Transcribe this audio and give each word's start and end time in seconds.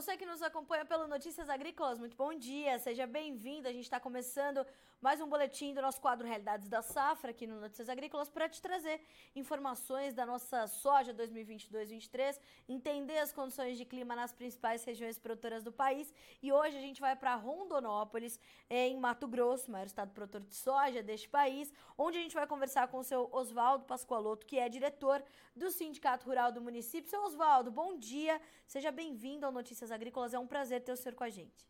você 0.00 0.16
que 0.16 0.24
nos 0.24 0.42
acompanha 0.42 0.84
pelo 0.84 1.08
Notícias 1.08 1.50
Agrícolas, 1.50 1.98
muito 1.98 2.16
bom 2.16 2.32
dia, 2.32 2.78
seja 2.78 3.04
bem-vindo. 3.04 3.66
A 3.66 3.72
gente 3.72 3.82
está 3.82 3.98
começando 3.98 4.64
mais 5.00 5.20
um 5.20 5.28
boletim 5.28 5.74
do 5.74 5.82
nosso 5.82 6.00
quadro 6.00 6.24
Realidades 6.24 6.68
da 6.68 6.82
Safra 6.82 7.30
aqui 7.30 7.48
no 7.48 7.60
Notícias 7.60 7.88
Agrícolas 7.88 8.28
para 8.28 8.48
te 8.48 8.62
trazer 8.62 9.00
informações 9.34 10.14
da 10.14 10.24
nossa 10.24 10.68
soja 10.68 11.12
2022-23, 11.14 12.38
entender 12.68 13.18
as 13.18 13.32
condições 13.32 13.76
de 13.76 13.84
clima 13.84 14.14
nas 14.14 14.32
principais 14.32 14.84
regiões 14.84 15.18
produtoras 15.18 15.64
do 15.64 15.72
país. 15.72 16.14
E 16.40 16.52
hoje 16.52 16.76
a 16.76 16.80
gente 16.80 17.00
vai 17.00 17.16
para 17.16 17.34
Rondonópolis, 17.34 18.38
em 18.70 18.96
Mato 18.96 19.26
Grosso, 19.26 19.70
maior 19.70 19.86
estado 19.86 20.12
produtor 20.12 20.42
de 20.42 20.54
soja 20.54 21.02
deste 21.02 21.28
país, 21.28 21.72
onde 21.96 22.18
a 22.18 22.20
gente 22.20 22.34
vai 22.34 22.46
conversar 22.46 22.86
com 22.86 22.98
o 22.98 23.04
seu 23.04 23.28
Oswaldo 23.32 23.84
Pascoaloto, 23.84 24.46
que 24.46 24.58
é 24.58 24.68
diretor 24.68 25.24
do 25.56 25.70
Sindicato 25.70 26.26
Rural 26.26 26.52
do 26.52 26.60
município. 26.60 27.10
Seu 27.10 27.22
Oswaldo, 27.24 27.70
bom 27.70 27.96
dia, 27.96 28.40
seja 28.66 28.92
bem-vindo 28.92 29.44
ao 29.44 29.52
Notícias 29.52 29.87
Agrícolas, 29.90 30.34
é 30.34 30.38
um 30.38 30.46
prazer 30.46 30.82
ter 30.82 30.92
o 30.92 30.96
senhor 30.96 31.14
com 31.14 31.24
a 31.24 31.30
gente. 31.30 31.66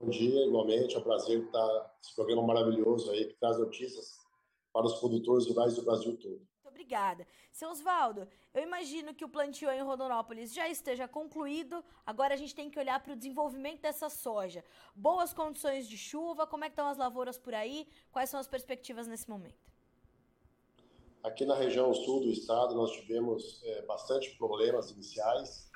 Bom 0.00 0.08
dia, 0.08 0.46
igualmente, 0.46 0.96
é 0.96 0.98
um 0.98 1.02
prazer 1.02 1.44
estar 1.44 1.94
nesse 1.98 2.14
programa 2.14 2.42
maravilhoso 2.42 3.10
aí 3.10 3.26
que 3.26 3.34
traz 3.34 3.58
notícias 3.58 4.18
para 4.72 4.86
os 4.86 4.98
produtores 4.98 5.46
rurais 5.46 5.76
do 5.76 5.82
Brasil 5.82 6.16
todo. 6.16 6.38
Muito 6.38 6.68
obrigada. 6.68 7.26
Seu 7.52 7.68
Oswaldo, 7.68 8.26
eu 8.54 8.62
imagino 8.62 9.14
que 9.14 9.24
o 9.24 9.28
plantio 9.28 9.70
em 9.70 9.82
Rondonópolis 9.82 10.54
já 10.54 10.68
esteja 10.68 11.06
concluído, 11.06 11.84
agora 12.06 12.32
a 12.32 12.36
gente 12.36 12.54
tem 12.54 12.70
que 12.70 12.78
olhar 12.78 12.98
para 13.02 13.12
o 13.12 13.16
desenvolvimento 13.16 13.82
dessa 13.82 14.08
soja. 14.08 14.64
Boas 14.94 15.34
condições 15.34 15.86
de 15.86 15.98
chuva, 15.98 16.46
como 16.46 16.64
é 16.64 16.68
que 16.68 16.72
estão 16.72 16.88
as 16.88 16.96
lavouras 16.96 17.36
por 17.36 17.54
aí? 17.54 17.86
Quais 18.10 18.30
são 18.30 18.40
as 18.40 18.48
perspectivas 18.48 19.06
nesse 19.06 19.28
momento? 19.28 19.70
Aqui 21.22 21.44
na 21.44 21.54
região 21.54 21.92
sul 21.92 22.20
do 22.20 22.30
estado 22.30 22.74
nós 22.74 22.92
tivemos 22.92 23.62
é, 23.64 23.82
bastante 23.82 24.34
problemas 24.38 24.90
iniciais, 24.90 25.69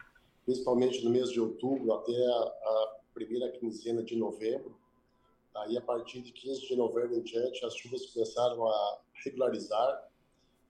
principalmente 0.44 1.04
no 1.04 1.10
mês 1.10 1.30
de 1.30 1.40
outubro 1.40 1.92
até 1.92 2.26
a, 2.26 2.38
a 2.40 2.96
primeira 3.12 3.50
quinzena 3.52 4.02
de 4.02 4.16
novembro. 4.16 4.78
Aí, 5.54 5.76
a 5.76 5.80
partir 5.80 6.20
de 6.20 6.32
15 6.32 6.66
de 6.66 6.76
novembro 6.76 7.14
em 7.14 7.22
diante, 7.22 7.64
as 7.64 7.76
chuvas 7.76 8.06
começaram 8.06 8.66
a 8.66 9.00
regularizar 9.24 10.10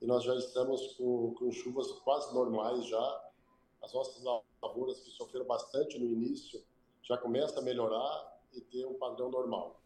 e 0.00 0.06
nós 0.06 0.22
já 0.22 0.34
estamos 0.34 0.94
com, 0.98 1.34
com 1.34 1.50
chuvas 1.50 1.90
quase 2.00 2.34
normais 2.34 2.86
já. 2.86 3.30
As 3.82 3.92
nossas 3.92 4.22
lavouras 4.62 5.00
que 5.00 5.10
sofreram 5.10 5.46
bastante 5.46 5.98
no 5.98 6.06
início 6.06 6.62
já 7.02 7.16
começam 7.16 7.58
a 7.58 7.62
melhorar 7.62 8.40
e 8.52 8.60
ter 8.60 8.86
um 8.86 8.94
padrão 8.94 9.30
normal, 9.30 9.80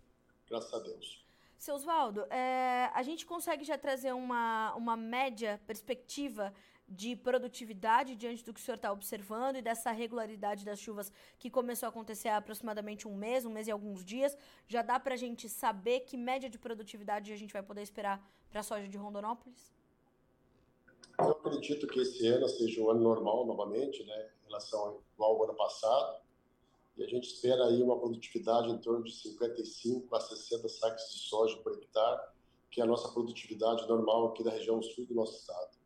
graças 0.48 0.72
a 0.72 0.78
Deus. 0.80 1.24
Seu 1.58 1.74
Oswaldo, 1.74 2.24
é, 2.30 2.90
a 2.94 3.02
gente 3.02 3.26
consegue 3.26 3.64
já 3.64 3.76
trazer 3.76 4.12
uma, 4.12 4.74
uma 4.76 4.96
média 4.96 5.60
perspectiva 5.66 6.54
de 6.88 7.14
produtividade 7.14 8.16
diante 8.16 8.44
do 8.44 8.52
que 8.52 8.60
o 8.60 8.62
senhor 8.62 8.76
está 8.76 8.90
observando 8.90 9.56
e 9.56 9.62
dessa 9.62 9.90
regularidade 9.90 10.64
das 10.64 10.80
chuvas 10.80 11.12
que 11.38 11.50
começou 11.50 11.86
a 11.86 11.90
acontecer 11.90 12.28
há 12.28 12.38
aproximadamente 12.38 13.06
um 13.06 13.14
mês, 13.14 13.44
um 13.44 13.50
mês 13.50 13.68
e 13.68 13.70
alguns 13.70 14.04
dias, 14.04 14.36
já 14.66 14.80
dá 14.80 14.98
para 14.98 15.14
a 15.14 15.16
gente 15.16 15.48
saber 15.48 16.00
que 16.00 16.16
média 16.16 16.48
de 16.48 16.58
produtividade 16.58 17.32
a 17.32 17.36
gente 17.36 17.52
vai 17.52 17.62
poder 17.62 17.82
esperar 17.82 18.26
para 18.50 18.60
a 18.60 18.62
soja 18.62 18.88
de 18.88 18.96
Rondonópolis? 18.96 19.72
Eu 21.18 21.32
acredito 21.32 21.86
que 21.86 22.00
esse 22.00 22.26
ano 22.28 22.48
seja 22.48 22.80
um 22.80 22.90
ano 22.90 23.00
normal 23.00 23.44
novamente, 23.44 24.04
né, 24.04 24.30
em 24.44 24.46
relação 24.46 25.00
ao 25.18 25.44
ano 25.44 25.54
passado, 25.54 26.22
e 26.96 27.04
a 27.04 27.06
gente 27.06 27.28
espera 27.32 27.66
aí 27.66 27.82
uma 27.82 27.98
produtividade 27.98 28.70
em 28.70 28.78
torno 28.78 29.04
de 29.04 29.14
55 29.14 30.14
a 30.16 30.20
60 30.20 30.68
sacos 30.68 31.12
de 31.12 31.18
soja 31.18 31.56
por 31.58 31.72
hectare, 31.72 32.20
que 32.70 32.80
é 32.80 32.84
a 32.84 32.86
nossa 32.86 33.08
produtividade 33.12 33.86
normal 33.86 34.28
aqui 34.28 34.42
da 34.42 34.50
região 34.50 34.82
sul 34.82 35.06
do 35.06 35.14
nosso 35.14 35.36
estado. 35.38 35.76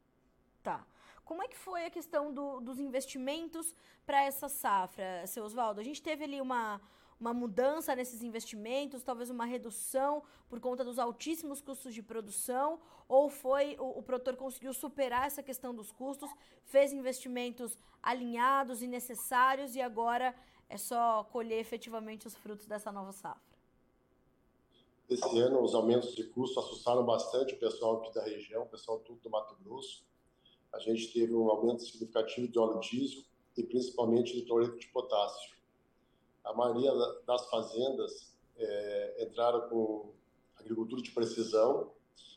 Tá. 0.62 0.86
Como 1.24 1.42
é 1.42 1.48
que 1.48 1.56
foi 1.56 1.86
a 1.86 1.90
questão 1.90 2.32
do, 2.32 2.60
dos 2.60 2.78
investimentos 2.78 3.74
para 4.04 4.24
essa 4.24 4.48
safra, 4.48 5.26
seu 5.26 5.44
Oswaldo? 5.44 5.80
A 5.80 5.84
gente 5.84 6.02
teve 6.02 6.24
ali 6.24 6.40
uma, 6.40 6.80
uma 7.18 7.32
mudança 7.32 7.94
nesses 7.94 8.22
investimentos, 8.22 9.02
talvez 9.02 9.30
uma 9.30 9.44
redução 9.44 10.22
por 10.48 10.58
conta 10.60 10.84
dos 10.84 10.98
altíssimos 10.98 11.60
custos 11.60 11.94
de 11.94 12.02
produção, 12.02 12.80
ou 13.08 13.28
foi 13.28 13.76
o, 13.78 13.98
o 14.00 14.02
produtor 14.02 14.36
conseguiu 14.36 14.74
superar 14.74 15.26
essa 15.26 15.42
questão 15.42 15.72
dos 15.72 15.92
custos, 15.92 16.28
fez 16.64 16.92
investimentos 16.92 17.78
alinhados 18.02 18.82
e 18.82 18.88
necessários 18.88 19.76
e 19.76 19.80
agora 19.80 20.34
é 20.68 20.76
só 20.76 21.22
colher 21.24 21.60
efetivamente 21.60 22.26
os 22.26 22.34
frutos 22.34 22.66
dessa 22.66 22.90
nova 22.90 23.12
safra? 23.12 23.52
Esse 25.08 25.38
ano 25.38 25.62
os 25.62 25.74
aumentos 25.74 26.14
de 26.16 26.24
custo 26.24 26.58
assustaram 26.58 27.04
bastante 27.04 27.54
o 27.54 27.58
pessoal 27.58 27.98
aqui 27.98 28.12
da 28.12 28.24
região, 28.24 28.62
o 28.64 28.68
pessoal 28.68 28.98
tudo 28.98 29.20
do 29.20 29.30
Mato 29.30 29.54
Grosso 29.62 30.04
a 30.72 30.78
gente 30.78 31.12
teve 31.12 31.34
um 31.34 31.48
aumento 31.50 31.82
significativo 31.82 32.48
de 32.48 32.58
óleo 32.58 32.80
diesel 32.80 33.22
e 33.56 33.62
principalmente 33.62 34.34
de 34.34 34.42
cloreto 34.46 34.78
de 34.78 34.88
potássio. 34.88 35.52
A 36.44 36.52
maioria 36.52 36.92
das 37.26 37.48
fazendas 37.50 38.32
é, 38.56 39.24
entraram 39.24 39.68
com 39.68 40.12
agricultura 40.56 41.02
de 41.02 41.10
precisão, 41.10 41.92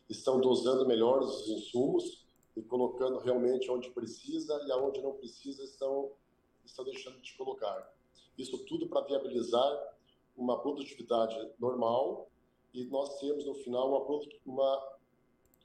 estão 0.09 0.40
dosando 0.40 0.85
melhor 0.85 1.22
os 1.22 1.47
insumos 1.47 2.25
e 2.56 2.62
colocando 2.62 3.19
realmente 3.19 3.69
onde 3.72 3.90
precisa 3.90 4.62
e 4.67 4.72
aonde 4.72 5.02
não 5.02 5.13
precisa 5.13 5.63
estão, 5.63 6.12
estão 6.66 6.85
deixando 6.85 7.19
de 7.22 7.34
colocar. 7.38 7.94
Isso 8.38 8.57
tudo 8.66 8.88
para 8.88 9.06
viabilizar 9.06 9.96
uma 10.35 10.59
produtividade 10.62 11.35
normal 11.57 12.29
e 12.73 12.84
nós 12.85 13.17
temos 13.19 13.46
no 13.46 13.56
final 13.56 13.90
uma, 13.90 14.22
uma, 14.46 14.97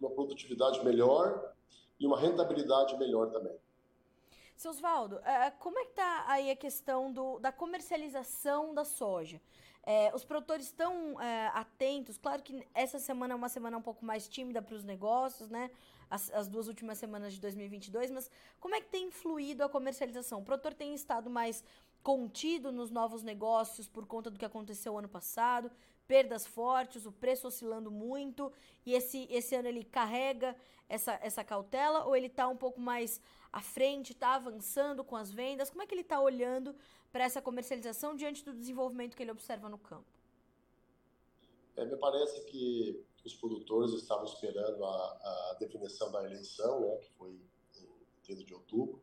uma 0.00 0.10
produtividade 0.10 0.84
melhor 0.84 1.54
e 2.00 2.06
uma 2.06 2.18
rentabilidade 2.18 2.96
melhor 2.96 3.30
também. 3.30 3.54
Seu 4.56 4.70
Osvaldo, 4.70 5.20
é, 5.24 5.50
como 5.52 5.78
é 5.78 5.84
que 5.84 5.90
está 5.90 6.24
aí 6.26 6.50
a 6.50 6.56
questão 6.56 7.12
do, 7.12 7.38
da 7.38 7.52
comercialização 7.52 8.74
da 8.74 8.84
soja? 8.84 9.40
É, 9.82 10.14
os 10.14 10.24
produtores 10.24 10.66
estão 10.66 11.18
é, 11.20 11.46
atentos, 11.54 12.18
claro 12.18 12.42
que 12.42 12.66
essa 12.74 12.98
semana 12.98 13.32
é 13.32 13.36
uma 13.36 13.48
semana 13.48 13.78
um 13.78 13.82
pouco 13.82 14.04
mais 14.04 14.28
tímida 14.28 14.60
para 14.60 14.74
os 14.74 14.84
negócios, 14.84 15.48
né? 15.48 15.70
As, 16.10 16.30
as, 16.32 16.48
duas 16.48 16.68
últimas 16.68 16.98
semanas 16.98 17.32
de 17.32 17.40
2022, 17.40 18.10
mas 18.10 18.30
como 18.58 18.74
é 18.74 18.80
que 18.80 18.88
tem 18.88 19.06
influído 19.06 19.62
a 19.62 19.68
comercialização? 19.68 20.40
O 20.40 20.44
produtor 20.44 20.74
tem 20.74 20.92
estado 20.92 21.30
mais 21.30 21.64
contido 22.02 22.72
nos 22.72 22.90
novos 22.90 23.22
negócios 23.22 23.88
por 23.88 24.06
conta 24.06 24.30
do 24.30 24.38
que 24.38 24.44
aconteceu 24.44 24.98
ano 24.98 25.08
passado, 25.08 25.70
perdas 26.10 26.44
fortes, 26.44 27.06
o 27.06 27.12
preço 27.12 27.46
oscilando 27.46 27.88
muito, 27.88 28.52
e 28.84 28.94
esse, 28.94 29.28
esse 29.30 29.54
ano 29.54 29.68
ele 29.68 29.84
carrega 29.84 30.56
essa, 30.88 31.12
essa 31.22 31.44
cautela 31.44 32.04
ou 32.04 32.16
ele 32.16 32.26
está 32.26 32.48
um 32.48 32.56
pouco 32.56 32.80
mais 32.80 33.20
à 33.52 33.60
frente, 33.60 34.10
está 34.10 34.34
avançando 34.34 35.04
com 35.04 35.14
as 35.14 35.30
vendas? 35.30 35.70
Como 35.70 35.82
é 35.82 35.86
que 35.86 35.94
ele 35.94 36.00
está 36.00 36.20
olhando 36.20 36.74
para 37.12 37.22
essa 37.22 37.40
comercialização 37.40 38.16
diante 38.16 38.44
do 38.44 38.52
desenvolvimento 38.52 39.16
que 39.16 39.22
ele 39.22 39.30
observa 39.30 39.68
no 39.68 39.78
campo? 39.78 40.10
É, 41.76 41.84
me 41.84 41.96
parece 41.96 42.40
que 42.46 43.06
os 43.24 43.34
produtores 43.36 43.92
estavam 43.92 44.24
esperando 44.24 44.84
a, 44.84 44.88
a 45.52 45.56
definição 45.60 46.10
da 46.10 46.24
eleição, 46.24 46.80
né, 46.80 46.96
que 46.96 47.10
foi 47.12 47.30
em 47.30 47.40
30 48.24 48.44
de 48.44 48.52
outubro, 48.52 49.00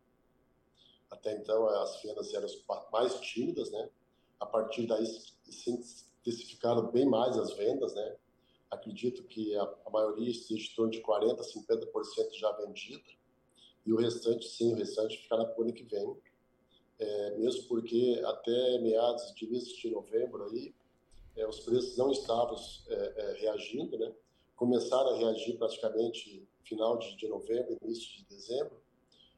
até 1.10 1.34
então, 1.38 1.70
as 1.70 2.02
vendas 2.02 2.34
eram 2.34 2.50
mais 2.92 3.18
tímidas, 3.22 3.72
né? 3.72 3.90
A 4.42 4.46
partir 4.46 4.86
daí, 4.86 5.06
intensificaram 6.28 6.92
bem 6.92 7.06
mais 7.06 7.38
as 7.38 7.54
vendas, 7.54 7.94
né? 7.96 8.16
Acredito 8.70 9.24
que 9.24 9.56
a, 9.56 9.64
a 9.86 9.90
maioria 9.90 10.30
esteja 10.30 10.70
em 10.70 10.76
torno 10.76 10.92
de 10.92 11.02
40%, 11.02 11.40
50% 11.40 12.34
já 12.34 12.52
vendida. 12.52 13.10
E 13.86 13.94
o 13.94 13.98
restante, 13.98 14.46
sim, 14.46 14.74
o 14.74 14.76
restante 14.76 15.18
ficará 15.18 15.46
para 15.46 15.60
o 15.60 15.64
ano 15.64 15.74
que 15.74 15.84
vem. 15.84 16.18
É, 17.00 17.38
mesmo 17.38 17.64
porque 17.68 18.22
até 18.26 18.80
meados 18.80 19.34
de 19.36 19.48
mês 19.48 19.68
de 19.70 19.90
novembro 19.90 20.50
aí, 20.50 20.74
é, 21.36 21.48
os 21.48 21.60
preços 21.60 21.96
não 21.96 22.12
estavam 22.12 22.58
é, 22.90 22.94
é, 22.94 23.34
reagindo, 23.40 23.98
né? 23.98 24.14
Começaram 24.56 25.12
a 25.12 25.18
reagir 25.18 25.58
praticamente 25.58 26.46
final 26.64 26.98
de, 26.98 27.16
de 27.16 27.28
novembro, 27.28 27.78
início 27.82 28.18
de 28.18 28.26
dezembro, 28.26 28.82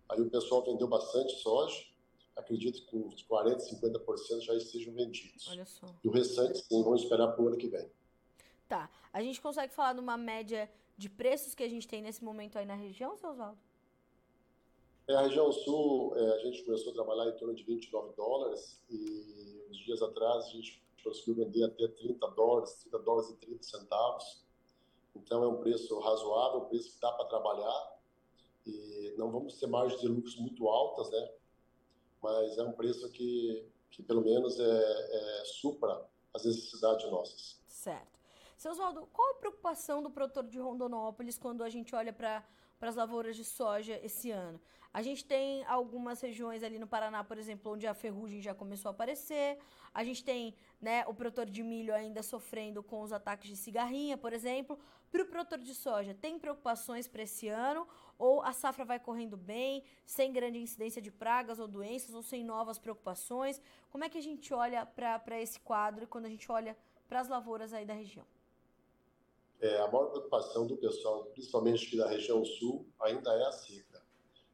Aí 0.10 0.22
o 0.22 0.30
pessoal 0.30 0.66
vendeu 0.66 0.88
bastante 0.88 1.34
soja, 1.36 1.86
acredito 2.40 2.86
que 2.86 2.96
uns 2.96 3.24
40%, 3.24 3.58
50% 3.82 4.42
já 4.42 4.54
estejam 4.56 4.94
vendidos. 4.94 5.48
Olha 5.50 5.66
só. 5.66 5.88
E 6.04 6.08
o 6.08 6.12
restante, 6.12 6.60
sim, 6.60 6.84
vamos 6.84 7.04
esperar 7.04 7.28
para 7.30 7.44
o 7.44 7.48
ano 7.48 7.58
que 7.58 7.68
vem. 7.68 7.90
Tá. 8.68 8.90
A 9.12 9.22
gente 9.22 9.42
consegue 9.42 9.74
falar 9.74 9.94
de 9.94 10.00
uma 10.00 10.18
média 10.18 10.70
de 10.98 11.10
preços 11.10 11.56
que 11.56 11.64
a 11.64 11.70
gente 11.70 11.88
tem 11.88 12.02
nesse 12.02 12.24
momento 12.24 12.58
aí 12.58 12.66
na 12.66 12.76
região, 12.76 13.16
seu 13.18 13.30
Oswaldo? 13.30 13.58
É, 15.08 15.16
a 15.16 15.22
região 15.22 15.52
sul, 15.52 16.14
é, 16.16 16.36
a 16.36 16.38
gente 16.40 16.64
começou 16.64 16.92
a 16.92 16.94
trabalhar 16.94 17.30
em 17.30 17.38
torno 17.38 17.56
de 17.56 17.64
29 17.64 18.16
dólares 18.16 18.80
e 18.90 19.66
uns 19.70 19.78
dias 19.78 20.02
atrás 20.02 20.46
a 20.46 20.50
gente 20.50 20.84
conseguiu 21.04 21.36
vender 21.36 21.64
até 21.64 21.88
30 21.88 22.28
dólares, 22.32 22.76
30 22.82 23.00
dólares 23.00 23.30
e 23.32 23.36
30 23.38 23.64
centavos. 23.64 24.44
Então 25.16 25.44
é 25.44 25.48
um 25.48 25.58
preço 25.58 25.98
razoável, 26.00 26.62
um 26.62 26.66
preço 26.66 26.94
que 26.94 27.02
dá 27.02 27.12
para 27.14 27.26
trabalhar 27.26 28.00
e 28.68 29.16
não 29.18 29.32
vamos 29.32 29.58
ter 29.58 29.68
margens 29.68 30.00
de 30.00 30.08
lucros 30.08 30.36
muito 30.38 30.68
altas, 30.68 31.10
né? 31.10 31.32
Mas 32.22 32.58
é 32.58 32.64
um 32.64 32.74
preço 32.74 33.10
que, 33.12 33.66
que 33.90 34.04
pelo 34.04 34.22
menos 34.22 34.60
é, 34.60 35.42
é 35.42 35.46
supra 35.46 36.06
as 36.34 36.46
necessidades 36.46 37.10
nossas. 37.10 37.60
Certo. 37.68 38.19
Seu 38.60 38.72
Oswaldo, 38.72 39.08
qual 39.14 39.32
a 39.32 39.36
preocupação 39.36 40.04
do 40.04 40.10
produtor 40.10 40.44
de 40.46 40.60
Rondonópolis 40.60 41.38
quando 41.38 41.64
a 41.64 41.70
gente 41.70 41.96
olha 41.96 42.12
para 42.12 42.44
as 42.82 42.94
lavouras 42.94 43.38
de 43.38 43.46
soja 43.46 43.98
esse 44.04 44.32
ano? 44.32 44.60
A 44.94 45.02
gente 45.02 45.24
tem 45.24 45.64
algumas 45.64 46.20
regiões 46.20 46.62
ali 46.62 46.78
no 46.78 46.86
Paraná, 46.86 47.24
por 47.24 47.38
exemplo, 47.38 47.72
onde 47.72 47.88
a 47.88 47.94
ferrugem 47.94 48.42
já 48.42 48.54
começou 48.54 48.90
a 48.90 48.92
aparecer. 48.92 49.58
A 49.94 50.04
gente 50.04 50.26
tem 50.26 50.54
né, 50.82 51.06
o 51.08 51.14
produtor 51.14 51.46
de 51.46 51.64
milho 51.64 51.96
ainda 51.96 52.22
sofrendo 52.22 52.84
com 52.84 53.02
os 53.02 53.14
ataques 53.14 53.48
de 53.48 53.56
cigarrinha, 53.56 54.18
por 54.18 54.34
exemplo. 54.34 54.78
Para 55.10 55.24
o 55.24 55.28
produtor 55.28 55.60
de 55.60 55.74
soja, 55.74 56.14
tem 56.14 56.38
preocupações 56.38 57.08
para 57.08 57.24
esse 57.24 57.48
ano? 57.48 57.88
Ou 58.18 58.42
a 58.42 58.52
safra 58.52 58.84
vai 58.84 59.00
correndo 59.00 59.38
bem, 59.38 59.86
sem 60.06 60.34
grande 60.34 60.60
incidência 60.60 61.02
de 61.02 61.12
pragas 61.12 61.60
ou 61.60 61.68
doenças, 61.70 62.14
ou 62.14 62.22
sem 62.22 62.44
novas 62.44 62.78
preocupações? 62.78 63.62
Como 63.90 64.04
é 64.04 64.10
que 64.10 64.18
a 64.18 64.22
gente 64.22 64.54
olha 64.54 64.86
para 64.86 65.40
esse 65.40 65.62
quadro 65.62 66.06
quando 66.06 66.26
a 66.26 66.30
gente 66.30 66.52
olha 66.52 66.78
para 67.08 67.22
as 67.22 67.30
lavouras 67.30 67.72
aí 67.72 67.86
da 67.86 67.94
região? 67.94 68.26
É, 69.62 69.78
a 69.82 69.88
maior 69.92 70.08
preocupação 70.08 70.66
do 70.66 70.78
pessoal, 70.78 71.26
principalmente 71.26 71.88
aqui 71.88 71.98
da 71.98 72.08
região 72.08 72.46
sul, 72.46 72.86
ainda 73.00 73.32
é 73.34 73.46
a 73.46 73.52
seca 73.52 73.90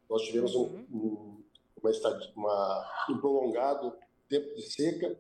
nós 0.10 0.24
tivemos 0.24 0.54
uhum. 0.56 0.86
um, 0.92 0.98
um, 0.98 1.44
uma, 1.82 1.92
uma, 2.36 2.92
um 3.10 3.18
prolongado 3.18 3.94
tempo 4.30 4.54
de 4.56 4.62
seca 4.62 5.18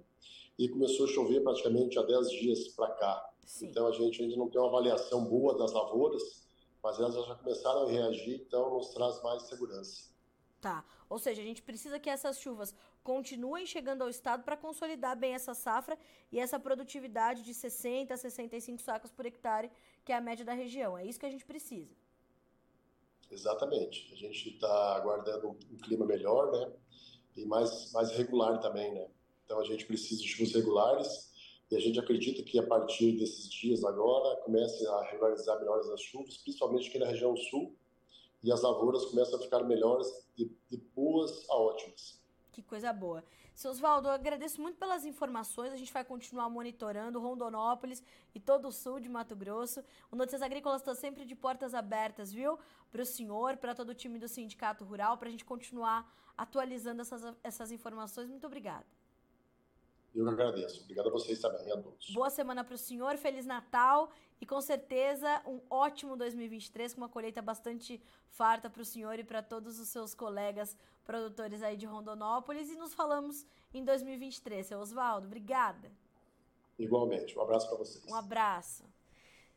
e 0.57 0.69
começou 0.69 1.05
a 1.05 1.09
chover 1.09 1.41
praticamente 1.41 1.99
há 1.99 2.03
10 2.03 2.29
dias 2.29 2.67
para 2.69 2.89
cá. 2.91 3.29
Sim. 3.45 3.67
Então 3.67 3.87
a 3.87 3.91
gente 3.91 4.21
ainda 4.21 4.35
não 4.35 4.49
tem 4.49 4.59
uma 4.59 4.69
avaliação 4.69 5.25
boa 5.25 5.57
das 5.57 5.71
lavouras, 5.71 6.47
mas 6.83 6.99
elas 6.99 7.13
já 7.13 7.35
começaram 7.35 7.83
a 7.83 7.91
reagir, 7.91 8.41
então 8.47 8.75
nos 8.75 8.89
traz 8.89 9.21
mais 9.21 9.43
segurança. 9.43 10.14
Tá. 10.65 10.83
Ou 11.07 11.19
seja, 11.19 11.43
a 11.43 11.45
gente 11.45 11.61
precisa 11.61 11.99
que 11.99 12.09
essas 12.09 12.39
chuvas 12.39 12.73
continuem 13.03 13.67
chegando 13.67 14.01
ao 14.01 14.09
estado 14.09 14.43
para 14.43 14.57
consolidar 14.57 15.15
bem 15.15 15.35
essa 15.35 15.53
safra 15.53 15.95
e 16.31 16.39
essa 16.39 16.59
produtividade 16.59 17.43
de 17.43 17.53
60 17.53 18.11
a 18.11 18.17
65 18.17 18.81
sacos 18.81 19.11
por 19.11 19.27
hectare, 19.27 19.69
que 20.03 20.11
é 20.11 20.15
a 20.15 20.19
média 20.19 20.43
da 20.43 20.53
região. 20.53 20.97
É 20.97 21.05
isso 21.05 21.19
que 21.19 21.25
a 21.27 21.29
gente 21.29 21.45
precisa. 21.45 21.93
Exatamente. 23.29 24.11
A 24.11 24.15
gente 24.15 24.55
está 24.55 24.95
aguardando 24.95 25.49
um, 25.49 25.77
clima 25.77 26.03
melhor, 26.03 26.51
né? 26.51 26.73
E 27.37 27.45
mais, 27.45 27.91
mais 27.91 28.09
regular 28.13 28.59
também, 28.59 28.91
né? 28.91 29.07
Então 29.45 29.59
a 29.59 29.63
gente 29.65 29.85
precisa 29.85 30.19
de 30.19 30.27
chuvas 30.27 30.51
regulares 30.51 31.31
e 31.69 31.75
a 31.75 31.79
gente 31.79 31.99
acredita 31.99 32.41
que 32.41 32.57
a 32.57 32.65
partir 32.65 33.11
desses 33.19 33.51
dias 33.51 33.83
agora 33.83 34.35
comece 34.37 34.83
a 34.87 35.03
regularizar 35.11 35.59
melhores 35.59 35.87
as 35.89 36.01
chuvas, 36.01 36.37
principalmente 36.37 36.89
aqui 36.89 36.97
na 36.97 37.05
região 37.05 37.37
sul, 37.37 37.77
e 38.45 38.51
as 38.51 38.61
lavouras 38.61 39.05
começam 39.05 39.39
a 39.39 39.41
ficar 39.41 39.63
melhores, 39.63 40.07
de, 40.35 40.55
de 40.69 40.77
boas 40.95 41.49
a 41.49 41.55
ótimas. 41.55 42.21
Que 42.51 42.61
coisa 42.61 42.93
boa. 42.93 43.23
Seu 43.55 43.71
Oswaldo, 43.71 44.07
eu 44.07 44.11
agradeço 44.11 44.61
muito 44.61 44.77
pelas 44.77 45.03
informações. 45.03 45.73
A 45.73 45.77
gente 45.77 45.91
vai 45.91 46.05
continuar 46.05 46.47
monitorando 46.49 47.19
Rondonópolis 47.19 48.03
e 48.35 48.39
todo 48.39 48.67
o 48.67 48.71
sul 48.71 48.99
de 48.99 49.09
Mato 49.09 49.35
Grosso. 49.35 49.83
O 50.11 50.15
Notícias 50.15 50.43
Agrícolas 50.43 50.81
está 50.81 50.93
sempre 50.93 51.25
de 51.25 51.35
portas 51.35 51.73
abertas, 51.73 52.31
viu? 52.31 52.59
Para 52.91 53.01
o 53.01 53.05
senhor, 53.05 53.57
para 53.57 53.73
todo 53.73 53.89
o 53.89 53.95
time 53.95 54.19
do 54.19 54.27
Sindicato 54.27 54.85
Rural, 54.85 55.17
para 55.17 55.27
a 55.27 55.31
gente 55.31 55.43
continuar 55.43 56.07
atualizando 56.37 57.01
essas, 57.01 57.23
essas 57.43 57.71
informações. 57.71 58.29
Muito 58.29 58.45
obrigada. 58.45 58.85
Eu 60.15 60.23
que 60.23 60.31
agradeço. 60.31 60.81
Obrigado 60.83 61.09
a 61.09 61.11
vocês 61.11 61.39
também, 61.39 61.69
a 61.69 61.77
todos. 61.77 62.09
Boa 62.11 62.29
semana 62.29 62.63
para 62.63 62.73
o 62.73 62.77
senhor, 62.77 63.17
Feliz 63.17 63.45
Natal 63.45 64.09
e 64.39 64.45
com 64.45 64.61
certeza 64.61 65.41
um 65.45 65.59
ótimo 65.69 66.15
2023 66.15 66.93
com 66.93 67.01
uma 67.01 67.09
colheita 67.09 67.41
bastante 67.41 68.01
farta 68.29 68.69
para 68.69 68.81
o 68.81 68.85
senhor 68.85 69.19
e 69.19 69.25
para 69.25 69.43
todos 69.43 69.77
os 69.77 69.89
seus 69.89 70.15
colegas 70.15 70.77
produtores 71.03 71.61
aí 71.61 71.75
de 71.75 71.85
Rondonópolis. 71.85 72.69
E 72.69 72.77
nos 72.77 72.93
falamos 72.93 73.45
em 73.73 73.83
2023, 73.83 74.65
seu 74.65 74.79
Oswaldo. 74.79 75.27
Obrigada. 75.27 75.91
Igualmente. 76.79 77.37
Um 77.37 77.41
abraço 77.41 77.67
para 77.67 77.77
vocês. 77.77 78.05
Um 78.09 78.15
abraço. 78.15 78.83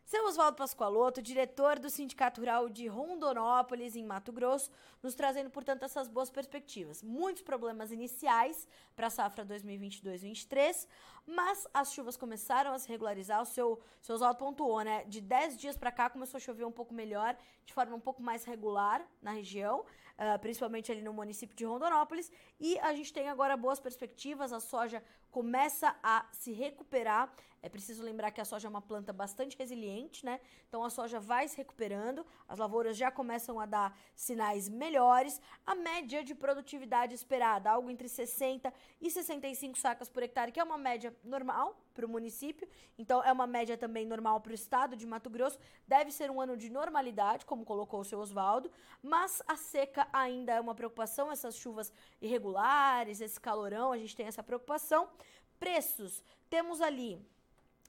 Seu 0.08 0.24
Oswaldo 0.24 0.56
Pascoaloto, 0.56 1.20
diretor 1.20 1.78
do 1.78 1.90
Sindicato 1.90 2.40
Rural 2.40 2.70
de 2.70 2.86
Rondonópolis, 2.86 3.94
em 3.94 4.02
Mato 4.02 4.32
Grosso, 4.32 4.70
nos 5.02 5.14
trazendo, 5.14 5.50
portanto, 5.50 5.82
essas 5.82 6.08
boas 6.08 6.30
perspectivas. 6.30 7.02
Muitos 7.02 7.42
problemas 7.42 7.92
iniciais 7.92 8.66
para 8.96 9.08
a 9.08 9.10
safra 9.10 9.44
2022-23, 9.44 10.88
mas 11.26 11.68
as 11.74 11.92
chuvas 11.92 12.16
começaram 12.16 12.72
a 12.72 12.78
se 12.78 12.88
regularizar. 12.88 13.42
O 13.42 13.44
seu, 13.44 13.78
seu 14.00 14.14
Oswaldo 14.14 14.38
pontuou, 14.38 14.80
né? 14.80 15.04
De 15.04 15.20
10 15.20 15.58
dias 15.58 15.76
para 15.76 15.92
cá 15.92 16.08
começou 16.08 16.38
a 16.38 16.40
chover 16.40 16.64
um 16.64 16.72
pouco 16.72 16.94
melhor, 16.94 17.36
de 17.66 17.74
forma 17.74 17.94
um 17.94 18.00
pouco 18.00 18.22
mais 18.22 18.46
regular 18.46 19.06
na 19.20 19.32
região, 19.32 19.84
uh, 20.18 20.38
principalmente 20.38 20.90
ali 20.90 21.00
no 21.02 21.12
município 21.12 21.56
de 21.56 21.64
Rondonópolis. 21.64 22.30
E 22.60 22.78
a 22.80 22.92
gente 22.92 23.12
tem 23.12 23.28
agora 23.28 23.56
boas 23.56 23.78
perspectivas, 23.80 24.52
a 24.52 24.60
soja 24.60 25.02
começa 25.30 25.96
a 26.02 26.26
se 26.32 26.52
recuperar. 26.52 27.32
É 27.60 27.68
preciso 27.68 28.02
lembrar 28.02 28.30
que 28.30 28.40
a 28.40 28.44
soja 28.44 28.68
é 28.68 28.70
uma 28.70 28.80
planta 28.80 29.12
bastante 29.12 29.56
resiliente, 29.56 30.24
né? 30.24 30.40
Então 30.68 30.84
a 30.84 30.90
soja 30.90 31.18
vai 31.18 31.48
se 31.48 31.56
recuperando, 31.56 32.24
as 32.46 32.58
lavouras 32.58 32.96
já 32.96 33.10
começam 33.10 33.58
a 33.58 33.66
dar 33.66 33.98
sinais 34.14 34.68
melhores. 34.68 35.40
A 35.66 35.74
média 35.74 36.22
de 36.22 36.34
produtividade 36.34 37.14
esperada, 37.14 37.70
algo 37.70 37.90
entre 37.90 38.08
60 38.08 38.72
e 39.00 39.10
65 39.10 39.76
sacas 39.78 40.08
por 40.08 40.22
hectare, 40.22 40.52
que 40.52 40.60
é 40.60 40.64
uma 40.64 40.78
média 40.78 41.14
normal 41.24 41.76
para 41.98 42.06
o 42.06 42.08
município. 42.08 42.68
Então 42.96 43.24
é 43.24 43.32
uma 43.32 43.46
média 43.46 43.76
também 43.76 44.06
normal 44.06 44.40
para 44.40 44.52
o 44.52 44.54
estado 44.54 44.94
de 44.94 45.04
Mato 45.04 45.28
Grosso. 45.28 45.58
Deve 45.84 46.12
ser 46.12 46.30
um 46.30 46.40
ano 46.40 46.56
de 46.56 46.70
normalidade, 46.70 47.44
como 47.44 47.64
colocou 47.64 48.00
o 48.00 48.04
seu 48.04 48.20
Oswaldo, 48.20 48.70
mas 49.02 49.42
a 49.48 49.56
seca 49.56 50.06
ainda 50.12 50.52
é 50.52 50.60
uma 50.60 50.76
preocupação, 50.76 51.32
essas 51.32 51.56
chuvas 51.56 51.92
irregulares, 52.22 53.20
esse 53.20 53.40
calorão, 53.40 53.90
a 53.90 53.98
gente 53.98 54.14
tem 54.14 54.26
essa 54.26 54.44
preocupação. 54.44 55.08
Preços, 55.58 56.22
temos 56.48 56.80
ali 56.80 57.20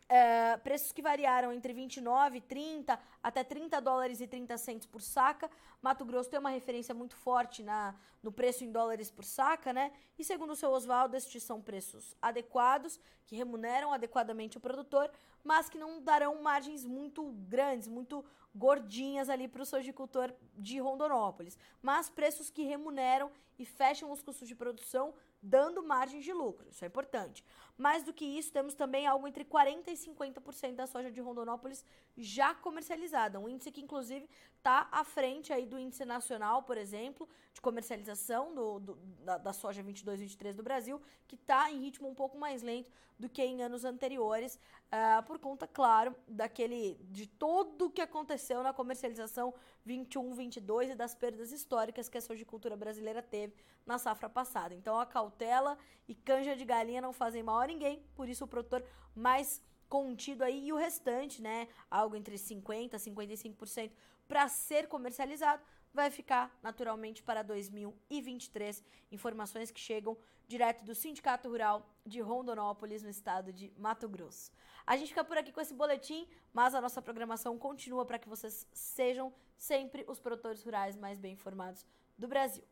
é, 0.09 0.57
preços 0.57 0.91
que 0.91 1.03
variaram 1.03 1.53
entre 1.53 1.71
29, 1.71 2.41
30 2.41 2.99
até 3.21 3.43
30 3.43 3.79
dólares 3.79 4.19
e 4.19 4.27
30 4.27 4.57
centos 4.57 4.87
por 4.87 5.01
saca. 5.01 5.49
Mato 5.81 6.03
Grosso 6.03 6.29
tem 6.29 6.39
uma 6.39 6.49
referência 6.49 6.95
muito 6.95 7.15
forte 7.15 7.61
na, 7.61 7.95
no 8.23 8.31
preço 8.31 8.63
em 8.63 8.71
dólares 8.71 9.11
por 9.11 9.23
saca, 9.23 9.71
né? 9.71 9.91
E 10.17 10.23
segundo 10.23 10.51
o 10.51 10.55
seu 10.55 10.71
Oswaldo, 10.71 11.15
estes 11.15 11.43
são 11.43 11.61
preços 11.61 12.15
adequados, 12.19 12.99
que 13.27 13.35
remuneram 13.35 13.93
adequadamente 13.93 14.57
o 14.57 14.59
produtor, 14.59 15.11
mas 15.43 15.69
que 15.69 15.77
não 15.77 16.01
darão 16.01 16.41
margens 16.41 16.83
muito 16.83 17.31
grandes, 17.47 17.87
muito 17.87 18.25
gordinhas 18.53 19.29
ali 19.29 19.47
para 19.47 19.61
o 19.61 19.65
sojicultor 19.65 20.33
de 20.57 20.79
Rondonópolis. 20.79 21.57
Mas 21.83 22.09
preços 22.09 22.49
que 22.49 22.63
remuneram 22.63 23.31
e 23.59 23.65
fecham 23.65 24.11
os 24.11 24.23
custos 24.23 24.47
de 24.47 24.55
produção 24.55 25.13
dando 25.41 25.83
margem 25.83 26.19
de 26.19 26.33
lucro. 26.33 26.67
Isso 26.69 26.83
é 26.83 26.87
importante. 26.87 27.43
Mais 27.77 28.03
do 28.03 28.13
que 28.13 28.25
isso, 28.25 28.51
temos 28.51 28.73
também 28.73 29.07
algo 29.07 29.27
entre 29.27 29.45
40% 29.45 29.87
e 29.87 29.93
50% 29.93 30.75
da 30.75 30.85
soja 30.85 31.11
de 31.11 31.21
Rondonópolis 31.21 31.85
já 32.17 32.53
comercializada. 32.53 33.39
Um 33.39 33.47
índice 33.47 33.71
que, 33.71 33.81
inclusive, 33.81 34.29
está 34.59 34.87
à 34.91 35.03
frente 35.03 35.51
aí 35.51 35.65
do 35.65 35.79
índice 35.79 36.05
nacional, 36.05 36.63
por 36.63 36.77
exemplo, 36.77 37.27
de 37.53 37.61
comercialização 37.61 38.53
do, 38.53 38.79
do 38.79 38.95
da, 39.23 39.37
da, 39.37 39.53
soja 39.53 39.83
22-23 39.83 40.53
do 40.53 40.61
Brasil, 40.61 41.01
que 41.27 41.35
está 41.35 41.71
em 41.71 41.79
ritmo 41.79 42.07
um 42.07 42.13
pouco 42.13 42.37
mais 42.37 42.61
lento 42.61 42.91
do 43.17 43.27
que 43.27 43.41
em 43.41 43.61
anos 43.63 43.83
anteriores, 43.83 44.55
uh, 44.55 45.23
por 45.23 45.39
conta, 45.39 45.65
claro, 45.65 46.15
daquele 46.27 46.95
de 47.09 47.25
todo 47.25 47.87
o 47.87 47.89
que 47.89 48.01
aconteceu 48.01 48.61
na 48.61 48.73
comercialização 48.73 49.53
21-22 49.87 50.91
e 50.91 50.95
das 50.95 51.15
perdas 51.15 51.51
históricas 51.51 52.07
que 52.07 52.17
a 52.17 52.21
sojicultura 52.21 52.77
brasileira 52.77 53.21
teve 53.21 53.55
na 53.85 53.97
safra 53.97 54.29
passada. 54.29 54.75
Então, 54.75 54.99
a 54.99 55.05
cautela 55.05 55.77
e 56.07 56.13
canja 56.13 56.55
de 56.55 56.65
galinha 56.65 57.01
não 57.01 57.13
fazem 57.13 57.43
mal 57.43 57.59
a 57.59 57.67
ninguém, 57.67 58.03
por 58.15 58.29
isso 58.29 58.43
o 58.43 58.47
produtor 58.47 58.83
mais 59.15 59.61
contido 59.89 60.43
aí 60.43 60.67
e 60.67 60.73
o 60.73 60.77
restante, 60.77 61.41
né, 61.41 61.67
algo 61.89 62.15
entre 62.15 62.37
50 62.37 62.95
e 62.95 62.99
55% 62.99 63.91
para 64.27 64.47
ser 64.47 64.87
comercializado, 64.87 65.61
vai 65.93 66.11
ficar 66.11 66.55
naturalmente 66.61 67.23
para 67.23 67.41
2023. 67.41 68.83
Informações 69.11 69.71
que 69.71 69.79
chegam 69.79 70.15
direto 70.47 70.85
do 70.85 70.93
Sindicato 70.93 71.49
Rural 71.49 71.85
de 72.05 72.21
Rondonópolis, 72.21 73.03
no 73.03 73.09
estado 73.09 73.51
de 73.51 73.73
Mato 73.77 74.07
Grosso. 74.07 74.51
A 74.85 74.95
gente 74.95 75.09
fica 75.09 75.23
por 75.23 75.37
aqui 75.37 75.51
com 75.51 75.61
esse 75.61 75.73
boletim, 75.73 76.27
mas 76.53 76.73
a 76.73 76.81
nossa 76.81 77.01
programação 77.01 77.57
continua 77.57 78.05
para 78.05 78.19
que 78.19 78.29
vocês 78.29 78.67
sejam 78.71 79.33
sempre 79.57 80.05
os 80.07 80.19
produtores 80.19 80.63
rurais 80.63 80.95
mais 80.95 81.19
bem 81.19 81.33
informados 81.33 81.85
do 82.17 82.27
Brasil. 82.27 82.63